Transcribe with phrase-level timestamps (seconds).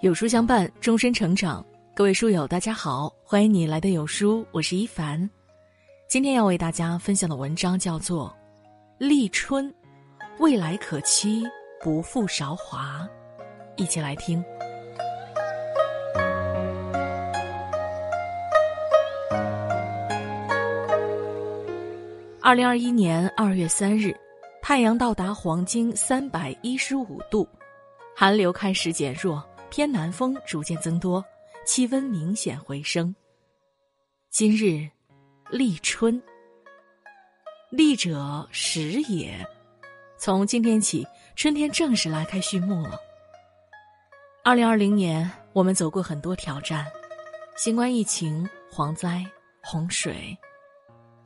[0.00, 1.64] 有书相伴，终身成长。
[1.92, 5.28] 各位书友，大家好，欢迎你来的有书，我是一凡。
[6.06, 8.32] 今天要为大家分享的文章叫做
[9.04, 9.74] 《立春，
[10.38, 11.42] 未来可期，
[11.82, 13.04] 不负韶华》，
[13.74, 14.40] 一起来听。
[22.40, 24.16] 二零二一年二月三日，
[24.62, 27.48] 太阳到达黄经三百一十五度，
[28.14, 31.24] 寒流开始减弱，偏南风逐渐增多，
[31.66, 33.14] 气温明显回升。
[34.30, 34.88] 今日，
[35.50, 36.20] 立春。
[37.70, 39.46] 立者始也，
[40.16, 42.98] 从今天起，春天正式拉开序幕了。
[44.42, 46.86] 二零二零年，我们走过很多挑战，
[47.56, 49.24] 新冠疫情、蝗灾、
[49.62, 50.36] 洪水。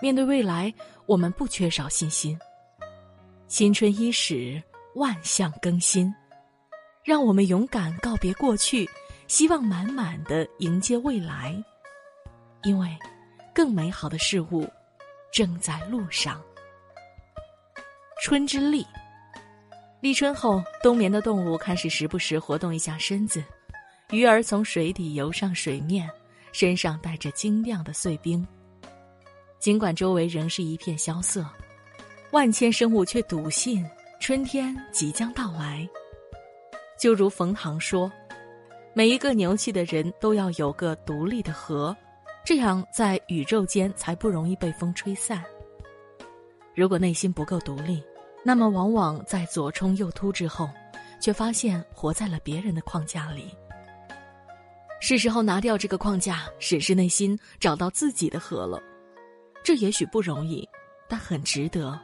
[0.01, 0.75] 面对未来，
[1.07, 2.37] 我们不缺少信心。
[3.47, 4.61] 新春伊始，
[4.97, 6.13] 万象更新，
[7.05, 8.89] 让我们勇敢告别过去，
[9.27, 11.53] 希望满满的迎接未来。
[12.63, 12.89] 因为，
[13.53, 14.69] 更美好的事物
[15.33, 16.41] 正在路上。
[18.23, 18.87] 春之立，
[20.01, 23.43] 立春后，冬眠的动物开始时不时活动一下身子，
[24.11, 26.09] 鱼儿从水底游上水面，
[26.53, 28.47] 身上带着晶亮的碎冰。
[29.59, 31.45] 尽管周围仍是一片萧瑟，
[32.31, 33.85] 万千生物却笃信
[34.21, 35.89] 春天即将到来。
[37.03, 38.09] 就如冯唐说
[38.95, 41.97] ：“每一个牛气的人都要有个独立的核，
[42.45, 45.43] 这样在宇宙间才不容易被风吹散。
[46.77, 48.01] 如果内心不够独立，
[48.45, 50.71] 那么往往在左冲右突之后，
[51.21, 53.53] 却发现活在了别人的框架里。
[55.01, 58.81] 是时候拿掉这个框架，审视内心，找到自己的核了。”
[59.65, 60.69] 这也许不容易，
[61.09, 61.99] 但很值得。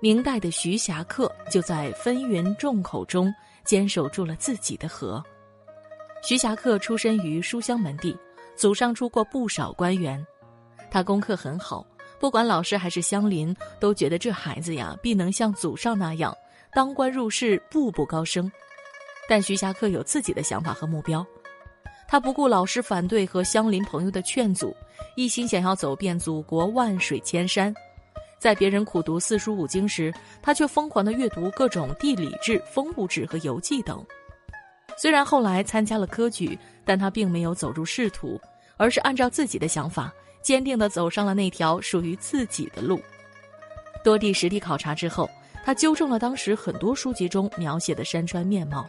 [0.00, 3.32] 明代的徐霞客就在纷纭众口中
[3.64, 5.22] 坚守住了自己的核。
[6.22, 8.16] 徐霞客出身于书香门第，
[8.56, 10.24] 祖上出过不少官员。
[10.90, 11.86] 他功课很好，
[12.18, 16.36] 不管老师还是乡邻都觉得这孩子呀必能像祖上那样
[16.72, 18.50] 当官入仕，步步高升。
[19.28, 21.26] 但徐霞客有自己的想法和目标。
[22.08, 24.76] 他不顾老师反对和乡邻朋友的劝阻，
[25.16, 27.74] 一心想要走遍祖国万水千山。
[28.38, 34.04] 在别人苦读四书五经时，他却疯狂地阅读各种地理志、风物志和游记等。
[34.96, 38.40] 虽然后来参加了科举，但他并没有走入仕途，
[38.76, 43.00] 而是按照自己的想法，坚定地走上了那条属于自己的路。
[44.04, 45.28] 多地实地考察之后，
[45.64, 48.86] 他纠正了当时很多书籍中描写的山川面貌。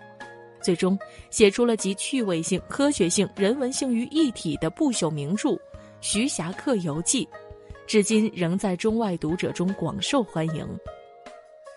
[0.61, 0.97] 最终
[1.29, 5.49] 写出了集趣味性、科学性、人文性于一体的不朽名著
[6.01, 7.25] 《徐霞客游记》，
[7.87, 10.67] 至今仍在中外读者中广受欢迎。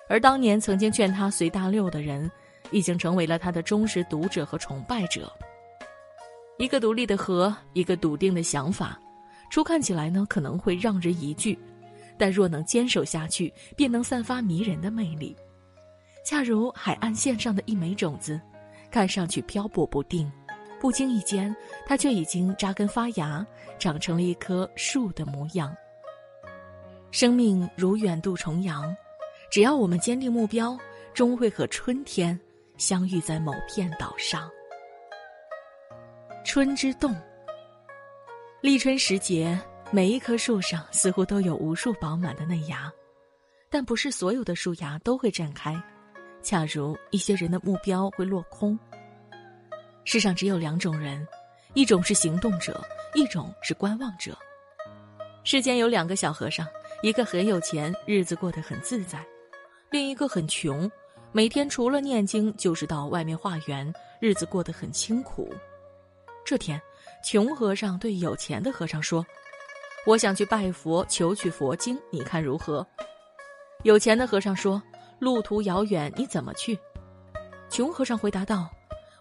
[0.08, 2.28] 而当年曾经劝他随大溜的人，
[2.72, 5.32] 已经成为了他的忠实读者和崇拜者。
[6.58, 9.00] 一个独立的核，一个笃定的想法，
[9.50, 11.56] 初看起来呢可能会让人疑惧，
[12.18, 15.34] 但若能坚守下去，便能散发迷人的魅力，
[16.26, 18.38] 恰如海岸线上的一枚种子。
[18.90, 20.30] 看上去漂泊不定，
[20.80, 21.54] 不经意间，
[21.86, 23.46] 它却已经扎根发芽，
[23.78, 25.72] 长成了一棵树的模样。
[27.10, 28.96] 生命如远渡重洋，
[29.50, 30.78] 只要我们坚定目标，
[31.12, 32.38] 终会和春天
[32.76, 34.48] 相遇在某片岛上。
[36.44, 37.14] 春之动，
[38.60, 39.58] 立春时节，
[39.90, 42.90] 每一棵树上似乎都有无数饱满的嫩芽，
[43.68, 45.80] 但不是所有的树芽都会绽开。
[46.42, 48.78] 恰如一些人的目标会落空。
[50.04, 51.26] 世上只有两种人，
[51.74, 52.82] 一种是行动者，
[53.14, 54.38] 一种是观望者。
[55.42, 56.66] 世间有两个小和尚，
[57.02, 59.18] 一个很有钱，日子过得很自在；
[59.90, 60.90] 另一个很穷，
[61.32, 65.52] 每天除了念经就是到外面化缘，日子过得很清苦。
[66.44, 66.80] 这天，
[67.24, 69.24] 穷和尚对有钱的和尚说
[70.06, 72.86] ：“我想去拜佛，求取佛经，你看如何？”
[73.84, 74.82] 有钱的和尚说。
[75.18, 76.78] 路途遥远，你怎么去？
[77.68, 78.70] 穷和尚回答道：“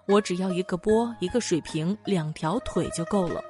[0.07, 3.44] 我只要一个钵，一个水瓶，两条腿就够了。”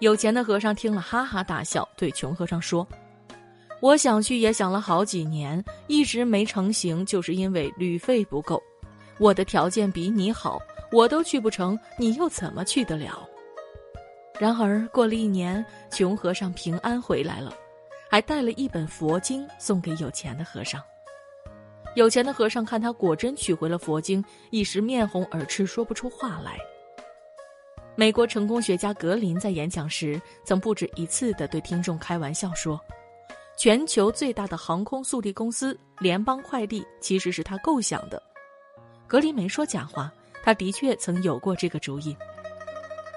[0.00, 2.88] 有钱的和尚听了，哈哈大笑，对穷和尚说
[3.80, 8.62] ：“我想去也想了好几年，一直没成行，就是因为旅费不够。
[9.18, 10.60] 我的条件比你好，
[10.90, 13.28] 我都去不成，你又怎么去得了？”
[14.38, 17.52] 然而过了一年，穷和尚平安回来了，
[18.08, 20.82] 还带了一本佛经送给有钱的和尚。
[21.94, 26.56] 有钱的和尚看他果真取回了佛经，一时面红耳赤，说不出话来。
[27.96, 32.80] 美国成功学家格林在演讲时，曾不止一次地对听众开玩笑说
[33.58, 38.22] ：“全球最大的航空速递公司联邦快递其实是他构想的。”
[39.08, 40.12] 格林没说假话，
[40.44, 42.16] 他的确曾有过这个主意。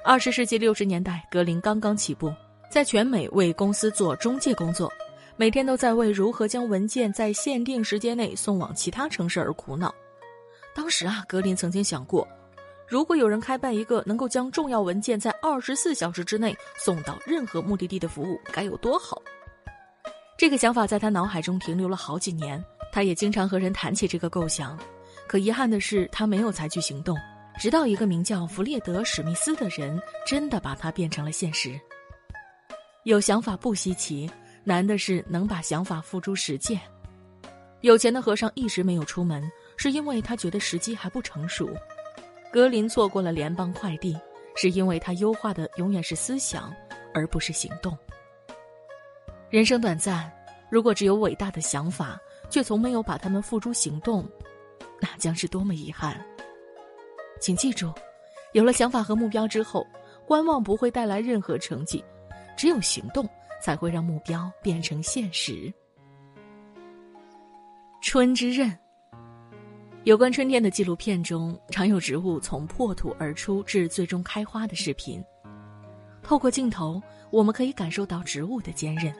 [0.03, 2.33] 二十世纪六十年代，格林刚刚起步，
[2.71, 4.91] 在全美为公司做中介工作，
[5.37, 9.93] 每天都在为如何将文件在限定时间内送往其他城市而苦恼。
[10.73, 12.27] 当时啊，格林曾经想过。
[12.87, 19.21] 如果有人开办一个能够将重要文件在二十四小时之内送到任何目的地的服务，该有多好！
[20.41, 24.75] 这个想法在他脑海中停留了好几年，他也经常和人谈起这个构想。
[25.27, 27.15] 可遗憾的是，他没有采取行动，
[27.59, 31.79] 直到一个名叫弗列德·史密斯的人真的把它变成了现实。
[33.03, 34.27] 有想法不稀奇，
[34.63, 36.81] 难的是能把想法付诸实践。
[37.81, 39.47] 有钱的和尚一直没有出门，
[39.77, 41.69] 是因为他觉得时机还不成熟。
[42.51, 44.17] 格林错过了联邦快递，
[44.55, 46.73] 是因为他优化的永远是思想，
[47.13, 47.95] 而不是行动。
[49.51, 50.31] 人生短暂，
[50.69, 52.17] 如果只有伟大的想法，
[52.49, 54.25] 却从没有把它们付诸行动，
[55.01, 56.25] 那将是多么遗憾。
[57.41, 57.93] 请记住，
[58.53, 59.85] 有了想法和目标之后，
[60.25, 62.01] 观望不会带来任何成绩，
[62.55, 63.27] 只有行动
[63.61, 65.71] 才会让目标变成现实。
[68.01, 68.73] 春之刃。
[70.05, 75.21] 有关春天的纪录片中，常有植物从破土而出至最终开花的视频。
[76.23, 79.13] 透过镜头，我们可以感受到植物的坚韧，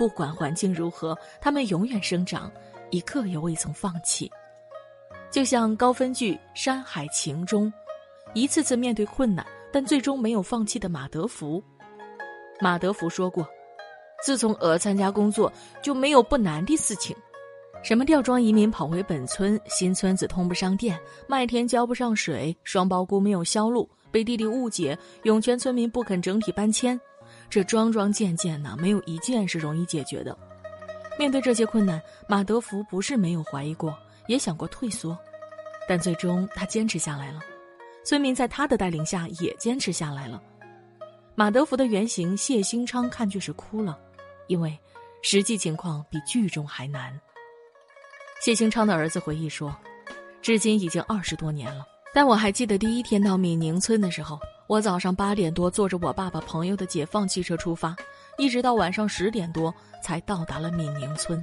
[0.00, 2.50] 不管环境如何，它们永远生长，
[2.88, 4.30] 一刻也未曾放弃。
[5.30, 7.70] 就像高分剧《山海情》中，
[8.32, 11.62] 一次次面对困难但最终没有放弃的马德福。
[12.60, 13.46] 马德福说过
[14.24, 15.52] ：“自从我参加工作，
[15.82, 17.14] 就没有不难的事情。”
[17.84, 26.98] 什么吊装移民跑回本村，新村子通不上电，麦田浇不上水，双胞菇没有销路，被弟弟误解，涌泉村民不肯整体搬迁，
[27.50, 30.36] 这桩桩件件呢，没有一件是容易解决的。
[31.18, 33.98] 面对这些困难，马德福不是没有怀疑过，
[34.28, 35.18] 也想过退缩，
[35.88, 37.40] 但最终他坚持下来了。
[38.04, 40.40] 村民在他的带领下也坚持下来了。
[41.34, 43.98] 马德福的原型谢兴昌看剧是哭了，
[44.46, 44.78] 因为
[45.20, 47.20] 实际情况比剧中还难。
[48.40, 49.76] 谢兴昌的儿子回忆说
[50.40, 54.38] ：“至今已经二十多年了，但我还记得第一天到闽宁村的时候，
[54.70, 57.96] 我早上八点多坐着我爸爸朋友的解放汽车出发，
[58.38, 61.42] 一直到晚上十点多才到达了闽宁村。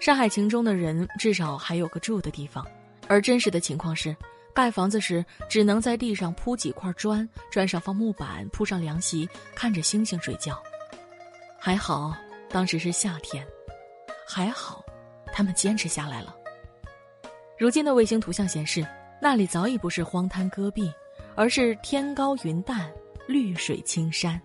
[0.00, 2.66] 山海情中的人至少还有个住的地方，
[3.06, 4.16] 而真实的情况是，
[4.54, 10.58] 盖房子时只能在地上铺几块砖，砖上放木板，铺上凉席，看着星星睡觉。
[11.60, 12.16] 还好
[12.48, 13.46] 当时是夏天，
[14.26, 14.82] 还好。”
[15.34, 16.34] 他们坚持下来了。
[17.58, 18.86] 如今的卫星图像显示，
[19.20, 20.90] 那里早已不是荒滩戈壁，
[21.36, 22.90] 而是天高云淡、
[23.26, 24.40] 绿水青山。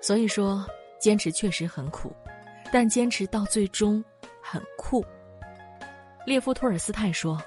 [0.00, 0.66] 所以说，
[0.98, 2.14] 坚持确实很苦，
[2.72, 4.02] 但坚持到最终
[4.42, 5.04] 很酷。
[6.26, 7.42] 列夫·托尔斯泰说：“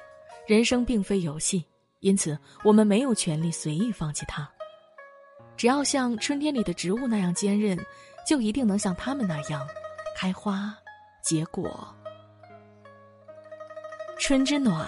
[0.47, 1.65] 人生并非游戏，
[1.99, 4.49] 因此我们没有权利随意放弃它。
[5.55, 7.77] 只要像春天里的植物那样坚韧，
[8.27, 9.67] 就一定能像它们那样
[10.15, 10.75] 开花、
[11.23, 11.87] 结果。”
[14.19, 14.87] 春之暖，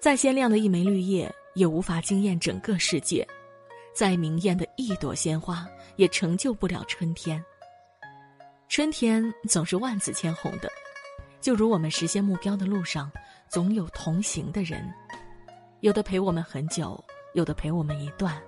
[0.00, 3.26] 再鲜亮的一枚绿叶也无法惊艳整个世界，
[3.94, 5.66] 再明艳的一朵鲜花
[5.96, 7.44] 也成就不了春天。
[8.68, 10.70] 春天总是万紫千红的，
[11.40, 13.12] 就如我们实现目标的路上，
[13.48, 14.90] 总有同行的人，
[15.80, 17.02] 有的陪我们很久，
[17.34, 18.40] 有的陪我们一段，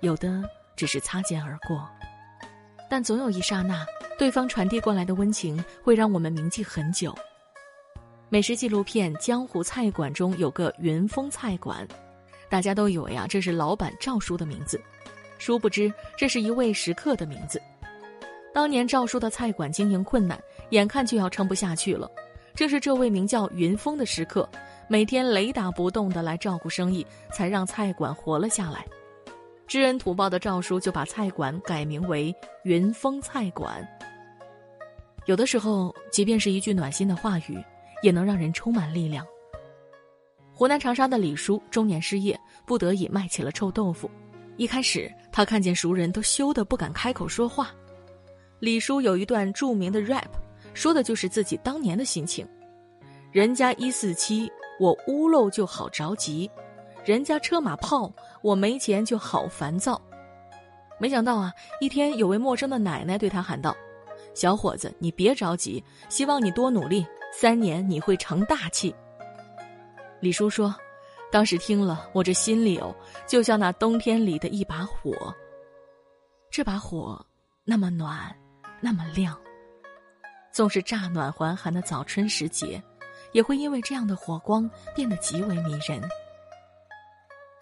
[0.00, 0.42] 有的
[0.74, 1.88] 只是擦肩而过，
[2.88, 3.86] 但总有一刹那，
[4.18, 7.16] 对方传递过来的温情会让我们铭记很久。
[8.28, 11.86] 美食纪录片《江湖菜馆》中有个云峰菜馆，
[12.50, 14.78] 大家都以为啊这是老板赵叔的名字，
[15.38, 17.62] 殊不知这是一位食客的名字。
[18.52, 20.38] 当年赵叔的菜馆经营困难，
[20.70, 22.10] 眼看就要撑不下去了，
[22.54, 24.46] 正是这位名叫云峰的食客，
[24.88, 28.84] 每天雷打不动的来照顾生意，才让菜馆活了下来。
[29.66, 33.88] 知恩图报的赵叔就把菜馆改名为云峰菜馆。
[35.26, 37.56] 有的时候，即便是一句暖心的话语。
[38.02, 39.26] 也能让人充满力量。
[40.60, 44.10] 湖南长沙的李叔中年失业，不得已卖起了臭豆腐。
[44.58, 47.70] 一开始，他看见熟人都羞得不敢开口说话。
[48.58, 50.28] 李叔有一段著名的 rap，
[50.74, 52.46] 说的就是自己当年的心情：
[53.32, 56.46] 人家一四七，我屋漏就好着急；
[57.06, 58.12] 人家车马炮，
[58.42, 59.98] 我没钱就好烦躁。
[60.98, 61.50] 没想到啊，
[61.80, 63.74] 一天有位陌生的奶奶对他喊道
[64.36, 68.94] ：“小伙子，你别着急，希望你多努力。”三年你会成大器。
[70.20, 70.74] 李叔说
[71.32, 72.94] ：“当时听了，我这心里哦，
[73.26, 75.34] 就像那冬天里的一把火。
[76.50, 77.24] 这把火
[77.64, 78.34] 那么暖，
[78.80, 79.38] 那么亮。
[80.52, 82.82] 纵是乍暖还寒的早春时节，
[83.32, 86.02] 也会因为这样的火光变得极为迷人。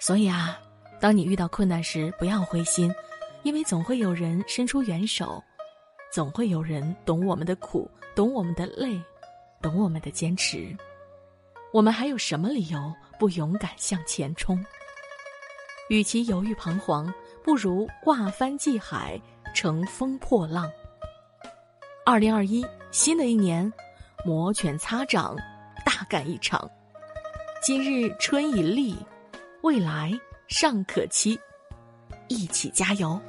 [0.00, 0.58] 所以啊，
[0.98, 2.92] 当你遇到困难时，不要灰心，
[3.42, 5.42] 因为总会有人伸出援手，
[6.10, 9.00] 总会有人懂我们的苦，懂我们的累，
[9.60, 10.74] 懂我们的坚持。
[11.72, 14.64] 我们还有什么理由不勇敢向前冲？
[15.90, 17.12] 与其犹豫彷徨，
[17.44, 19.20] 不如挂帆济海，
[19.54, 20.70] 乘风破浪。
[22.06, 23.70] 二零二一，新的一年，
[24.24, 25.36] 摩拳擦掌，
[25.84, 26.70] 大干一场。
[27.62, 28.96] 今日春已立，
[29.62, 30.12] 未来
[30.46, 31.38] 尚可期，
[32.28, 33.20] 一起加油！